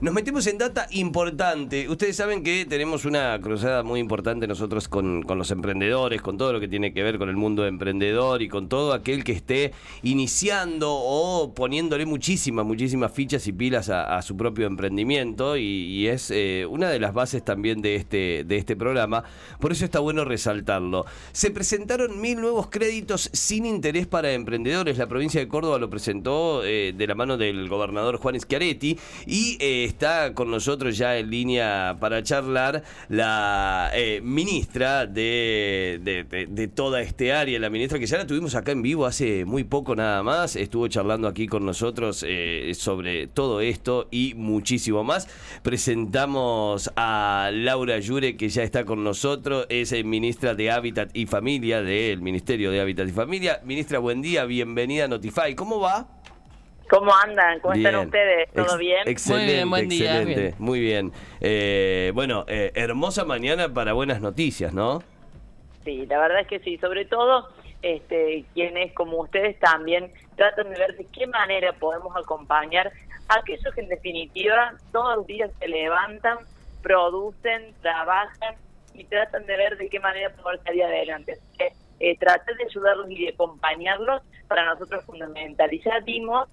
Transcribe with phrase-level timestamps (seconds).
[0.00, 1.88] Nos metemos en data importante.
[1.88, 6.60] Ustedes saben que tenemos una cruzada muy importante nosotros con, los emprendedores, con todo lo
[6.60, 9.72] que tiene que ver con el mundo emprendedor y con todo aquel que esté
[10.04, 16.64] iniciando o poniéndole muchísimas, muchísimas fichas y pilas a, su propio emprendimiento y, es eh,
[16.70, 19.24] una de las bases también de este, de este programa.
[19.58, 21.06] Por eso está bueno resaltarlo.
[21.32, 24.96] Se presentaron mil nuevos créditos sin interés para emprendedores.
[24.96, 29.56] La provincia de Córdoba lo presentó eh, de la mano del gobernador Juan Schiaretti y
[29.58, 36.00] eh, está con nosotros ya en línea para charlar la eh, ministra de,
[36.48, 39.64] de, toda este área, la ministra que ya la tuvimos acá en vivo hace muy
[39.64, 45.28] poco nada más, estuvo charlando aquí con nosotros eh, sobre todo esto y muchísimo más.
[45.62, 51.26] Presentamos a Laura Yure que ya está con nosotros, es eh, ministra de Hábitat y
[51.26, 53.60] Familia del Ministerio de Hábitat y Familia.
[53.64, 55.54] Ministra, buen día, bienvenida a Notify.
[55.54, 56.17] ¿Cómo va?
[56.88, 57.60] ¿Cómo andan?
[57.60, 58.50] ¿Cómo están ustedes?
[58.52, 59.06] ¿Todo bien?
[59.06, 60.18] Excelente, muy bien, buen día.
[60.18, 60.54] excelente.
[60.58, 61.12] Muy bien.
[61.40, 65.02] Eh, bueno, eh, hermosa mañana para buenas noticias, ¿no?
[65.84, 66.78] Sí, la verdad es que sí.
[66.78, 67.48] Sobre todo,
[67.82, 72.90] este, quienes como ustedes también tratan de ver de qué manera podemos acompañar
[73.28, 76.38] a aquellos que en definitiva todos los días se levantan,
[76.82, 78.54] producen, trabajan
[78.94, 81.32] y tratan de ver de qué manera poder salir adelante.
[81.32, 85.72] Así que eh, tratar de ayudarlos y de acompañarlos para nosotros es fundamental.
[85.72, 86.48] Y ya dimos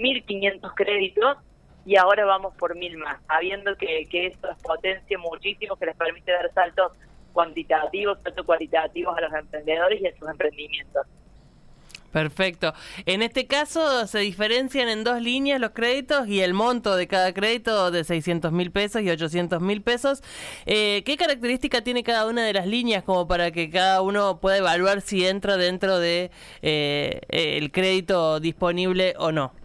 [0.00, 1.36] 1.500 créditos
[1.84, 5.96] y ahora vamos por 1.000 más, sabiendo que, que esto es potencia muchísimo, que les
[5.96, 6.92] permite dar saltos
[7.32, 11.06] cuantitativos, saltos cualitativos a los emprendedores y a sus emprendimientos.
[12.12, 12.74] Perfecto.
[13.06, 17.32] En este caso se diferencian en dos líneas los créditos y el monto de cada
[17.32, 20.22] crédito de 600 mil pesos y 800 mil pesos.
[20.66, 24.58] Eh, ¿Qué característica tiene cada una de las líneas como para que cada uno pueda
[24.58, 29.59] evaluar si entra dentro de eh, el crédito disponible o no?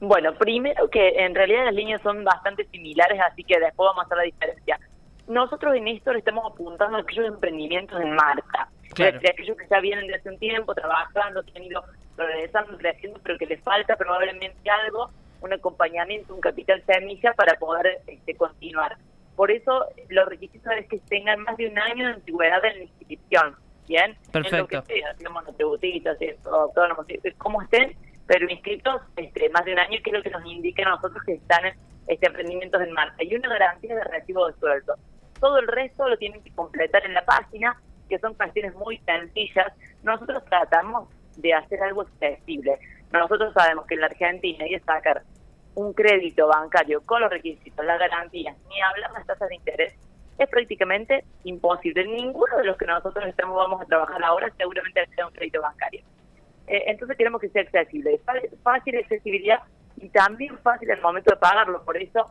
[0.00, 4.06] Bueno, primero que en realidad las líneas son bastante similares, así que después vamos a
[4.06, 4.80] hacer la diferencia.
[5.26, 9.18] Nosotros en esto le estamos apuntando a aquellos emprendimientos en marca, claro.
[9.18, 11.82] aquellos que ya vienen de hace un tiempo trabajando, que han ido
[12.14, 18.00] progresando, creciendo, pero que les falta probablemente algo, un acompañamiento, un capital semilla para poder
[18.06, 18.96] este, continuar.
[19.34, 22.84] Por eso los requisitos es que tengan más de un año de antigüedad en la
[22.84, 23.56] inscripción,
[23.88, 24.16] ¿bien?
[24.32, 24.56] Perfecto.
[24.56, 25.44] En lo que sea, digamos,
[26.46, 27.06] autónomos,
[27.38, 27.96] como estén,
[28.26, 31.22] pero inscritos este, más de un año, que es lo que nos indica a nosotros
[31.24, 31.64] que están
[32.06, 33.22] este, emprendimientos en marcha.
[33.22, 34.94] Y una garantía de recibo de sueldo.
[35.40, 39.72] Todo el resto lo tienen que completar en la página, que son cuestiones muy sencillas.
[40.02, 42.78] Nosotros tratamos de hacer algo accesible.
[43.12, 45.22] Nosotros sabemos que en la Argentina y sacar
[45.74, 49.94] un crédito bancario con los requisitos, las garantías, ni hablar las tasas de interés,
[50.38, 52.04] es prácticamente imposible.
[52.06, 56.02] Ninguno de los que nosotros estamos vamos a trabajar ahora seguramente sea un crédito bancario.
[56.66, 58.20] Eh, entonces queremos que sea accesible,
[58.62, 59.60] fácil accesibilidad
[59.96, 62.26] y también fácil el momento de pagarlo, por eso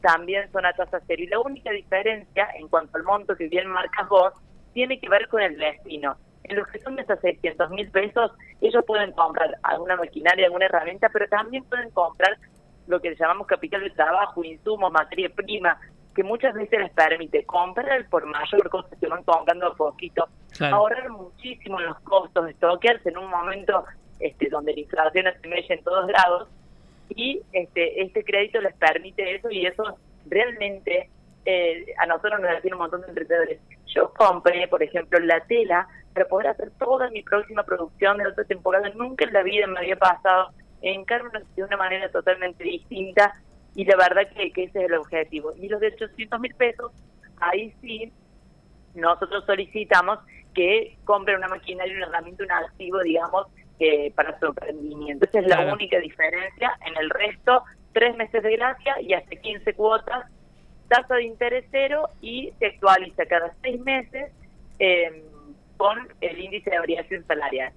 [0.00, 1.22] también son a tasa cero.
[1.22, 4.32] Y la única diferencia en cuanto al monto que bien marcas vos,
[4.72, 6.16] tiene que ver con el destino.
[6.44, 8.30] En los que son de esos 600 mil pesos,
[8.60, 12.36] ellos pueden comprar alguna maquinaria, alguna herramienta, pero también pueden comprar
[12.86, 15.80] lo que llamamos capital de trabajo, insumos, materia prima,
[16.14, 20.28] que muchas veces les permite comprar por mayor costo que van comprando a poquito,
[20.60, 23.84] ahorrar muchísimo los costos de toquearse en un momento
[24.20, 26.48] este, donde la inflación se en todos lados
[27.08, 31.10] y este este crédito les permite eso y eso realmente
[31.44, 33.60] eh, a nosotros nos decían un montón de emprendedores.
[33.86, 38.44] Yo compré, por ejemplo, la tela para poder hacer toda mi próxima producción de otra
[38.44, 38.88] temporada.
[38.90, 40.50] Nunca en la vida me había pasado
[40.82, 43.32] en de una manera totalmente distinta
[43.74, 45.52] y la verdad que, ese es el objetivo.
[45.56, 46.92] Y los de 800 mil pesos,
[47.40, 48.12] ahí sí,
[48.94, 50.18] nosotros solicitamos
[50.56, 53.46] que compren una maquinaria, una herramienta, un activo, digamos,
[53.78, 55.26] que para su emprendimiento.
[55.26, 56.76] Esa es la única diferencia.
[56.86, 57.62] En el resto,
[57.92, 60.24] tres meses de gracia y hasta 15 cuotas,
[60.88, 64.32] tasa de interés cero y se actualiza cada seis meses
[64.78, 65.22] eh,
[65.76, 67.72] con el índice de variación salarial.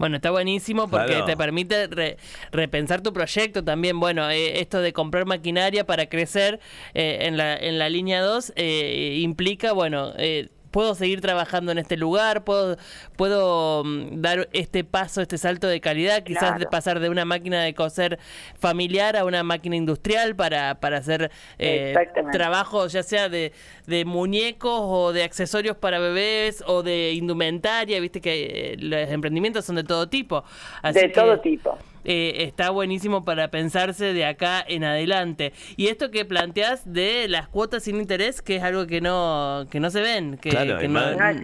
[0.00, 2.16] Bueno, está buenísimo porque te permite
[2.52, 4.00] repensar tu proyecto también.
[4.00, 6.58] Bueno, eh, esto de comprar maquinaria para crecer
[6.94, 10.14] eh, en, la, en la línea 2 eh, implica, bueno,
[10.70, 12.76] puedo seguir trabajando en este lugar, puedo,
[13.16, 17.62] puedo mm, dar este paso, este salto de calidad, quizás de pasar de una máquina
[17.62, 18.18] de coser
[18.58, 21.94] familiar a una máquina industrial para, para hacer eh,
[22.32, 23.52] trabajos ya sea de,
[23.86, 29.64] de, muñecos o de accesorios para bebés o de indumentaria, viste que eh, los emprendimientos
[29.64, 30.44] son de todo tipo.
[30.92, 31.78] de todo tipo.
[32.04, 35.52] Eh, está buenísimo para pensarse de acá en adelante.
[35.76, 39.80] Y esto que planteas de las cuotas sin interés, que es algo que no que
[39.80, 40.50] no se ven, que,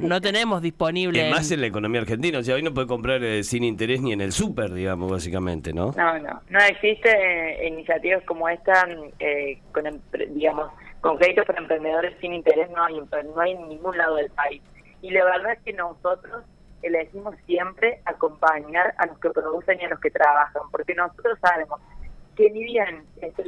[0.00, 1.30] no, tenemos disponible.
[1.30, 4.12] más en la economía argentina, o sea, hoy no puede comprar eh, sin interés ni
[4.12, 5.92] en el súper, digamos, básicamente, ¿no?
[5.96, 8.86] No, no, no existe eh, iniciativas como esta,
[9.72, 10.00] con, em,
[10.30, 10.70] digamos,
[11.00, 14.62] con créditos para emprendedores sin interés, no hay, no hay en ningún lado del país.
[15.02, 16.44] Y la verdad es que nosotros
[16.86, 21.80] elegimos siempre acompañar a los que producen y a los que trabajan, porque nosotros sabemos
[22.36, 23.04] que ni bien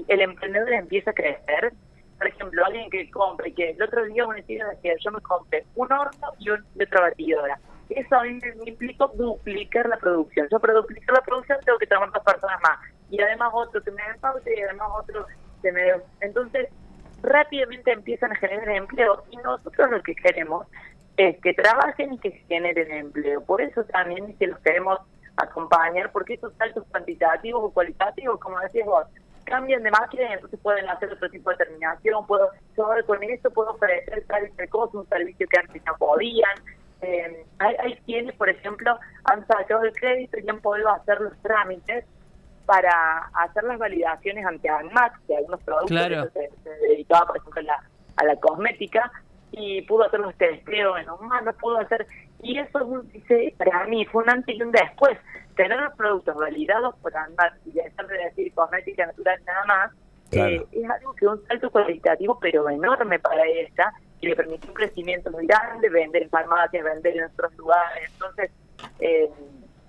[0.08, 1.72] el, emprendedor empieza a crecer,
[2.16, 5.64] por ejemplo, alguien que compre, que el otro día una chica decía, yo me compré
[5.76, 7.60] un horno y, un, otra batidora.
[7.90, 10.46] Eso a mí me implica duplicar la producción.
[10.50, 12.78] Yo para duplicar la producción tengo que tener más personas más.
[13.10, 15.26] Y además otro que me den pauta y además otro
[15.62, 16.02] que me den...
[16.20, 16.68] Entonces,
[17.22, 20.66] rápidamente empiezan a generar empleo y nosotros lo que queremos
[21.18, 23.44] es que trabajen y que generen empleo.
[23.44, 25.00] Por eso también es que los queremos
[25.36, 29.04] acompañar, porque esos saltos cuantitativos o cualitativos, como decías vos,
[29.44, 32.24] cambian de máquina y entonces pueden hacer otro tipo de terminación.
[32.26, 36.56] Puedo, yo con esto puedo ofrecer tal cosa, un servicio que antes no podían.
[37.02, 41.36] Eh, hay, hay quienes, por ejemplo, han sacado el crédito y han podido hacer los
[41.42, 42.04] trámites
[42.64, 46.30] para hacer las validaciones ante ANMAX de algunos productos claro.
[46.32, 47.82] que se, dedicaba, por ejemplo, a la,
[48.16, 49.10] a la cosmética,
[49.52, 52.06] y pudo hacer los testeos en humanos, pudo hacer...
[52.40, 55.18] Y eso dice, para mí fue un antes y un después.
[55.56, 59.92] Tener los productos validados por andar y dejar de decir cosmética natural nada más,
[60.30, 64.68] eh, es algo que es un salto cualitativo pero enorme para ella y le permitió
[64.68, 68.10] un crecimiento muy grande, vender en farmacias, vender en otros lugares.
[68.12, 68.50] Entonces,
[69.00, 69.30] eh,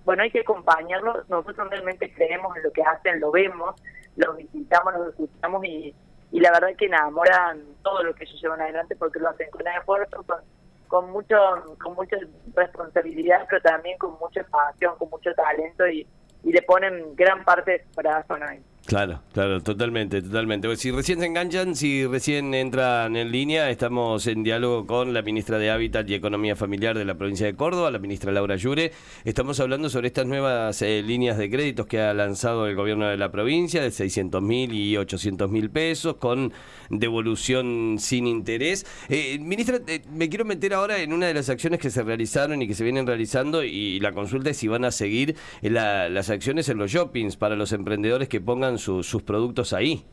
[0.05, 1.23] bueno, hay que acompañarlo.
[1.27, 3.75] Nosotros realmente creemos en lo que hacen, lo vemos,
[4.15, 5.93] lo visitamos, lo escuchamos y
[6.31, 9.67] y la verdad que enamoran todo lo que ellos llevan adelante porque lo hacen con
[9.67, 10.39] esfuerzo, con,
[10.87, 11.37] con mucho
[11.81, 12.17] con mucha
[12.55, 16.07] responsabilidad, pero también con mucha pasión, con mucho talento y,
[16.43, 18.41] y le ponen gran parte de su corazón.
[18.89, 20.75] Claro, claro, totalmente, totalmente.
[20.75, 25.59] Si recién se enganchan, si recién entran en línea, estamos en diálogo con la ministra
[25.59, 28.91] de Hábitat y Economía Familiar de la provincia de Córdoba, la ministra Laura Yure.
[29.25, 33.17] Estamos hablando sobre estas nuevas eh, líneas de créditos que ha lanzado el gobierno de
[33.17, 36.51] la provincia, de 600 mil y 800 mil pesos, con
[36.89, 38.87] devolución sin interés.
[39.07, 42.59] Eh, ministra, eh, me quiero meter ahora en una de las acciones que se realizaron
[42.63, 46.69] y que se vienen realizando y, la consulta es si van a seguir las acciones
[46.69, 50.05] en los shoppings para los emprendedores que pongan sus productos ahí.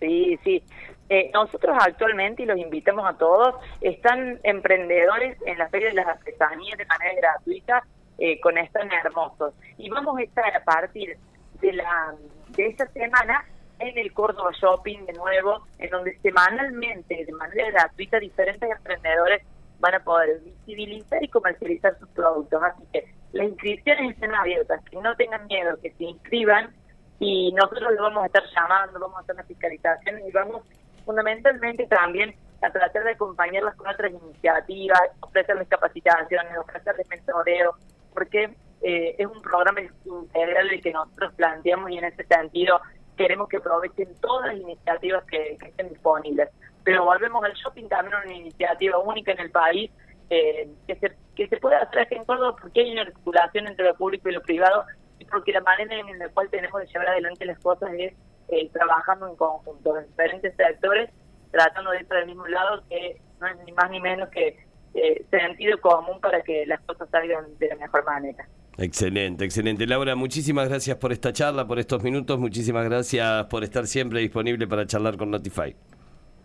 [0.00, 0.62] Sí, sí.
[1.08, 6.06] Eh, nosotros actualmente, y los invitamos a todos, están emprendedores en la Feria de las
[6.06, 7.84] Artesanías de manera gratuita
[8.18, 9.54] eh, con están hermosos.
[9.76, 11.18] Y vamos a estar a partir
[11.60, 12.14] de, la,
[12.50, 13.44] de esta semana
[13.80, 19.42] en el Córdoba Shopping de nuevo, en donde semanalmente, de manera gratuita, diferentes emprendedores
[19.80, 22.62] van a poder visibilizar y comercializar sus productos.
[22.62, 26.72] Así que las inscripciones están abiertas, que no tengan miedo, que se inscriban
[27.18, 30.62] y nosotros lo vamos a estar llamando, vamos a hacer una fiscalización y vamos
[31.04, 37.76] fundamentalmente también a tratar de acompañarlas con otras iniciativas, ofrecerles capacitaciones, ofrecerles mentoreo,
[38.12, 38.50] porque
[38.82, 42.80] eh, es un programa integral el que nosotros planteamos y en ese sentido
[43.16, 46.48] queremos que aprovechen todas las iniciativas que, estén disponibles.
[46.82, 49.90] Pero volvemos al shopping también una iniciativa única en el país
[50.30, 53.94] eh, que se que se puede hacer en Córdoba porque hay una articulación entre lo
[53.94, 54.84] público y lo privado
[55.30, 58.12] porque la manera en la cual tenemos de llevar adelante las cosas es
[58.48, 61.10] eh, trabajando en conjunto, en diferentes sectores,
[61.50, 64.56] tratando de ir para el mismo lado, que no es ni más ni menos que
[64.94, 68.46] eh, sentido común para que las cosas salgan de la mejor manera.
[68.76, 69.86] Excelente, excelente.
[69.86, 74.66] Laura, muchísimas gracias por esta charla, por estos minutos, muchísimas gracias por estar siempre disponible
[74.66, 75.74] para charlar con Notify.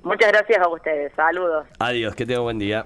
[0.03, 1.67] Muchas gracias a ustedes, saludos.
[1.79, 2.85] Adiós, que tenga buen día.